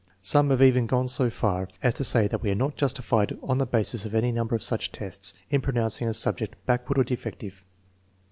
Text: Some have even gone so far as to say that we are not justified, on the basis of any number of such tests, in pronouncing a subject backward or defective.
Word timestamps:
Some 0.23 0.49
have 0.49 0.63
even 0.63 0.87
gone 0.87 1.07
so 1.09 1.29
far 1.29 1.67
as 1.83 1.93
to 1.93 2.03
say 2.03 2.25
that 2.25 2.41
we 2.41 2.49
are 2.49 2.55
not 2.55 2.75
justified, 2.75 3.37
on 3.43 3.59
the 3.59 3.67
basis 3.67 4.03
of 4.03 4.15
any 4.15 4.31
number 4.31 4.55
of 4.55 4.63
such 4.63 4.91
tests, 4.91 5.35
in 5.51 5.61
pronouncing 5.61 6.07
a 6.07 6.13
subject 6.15 6.55
backward 6.65 6.97
or 6.97 7.03
defective. 7.03 7.63